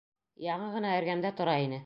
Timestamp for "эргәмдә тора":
1.01-1.59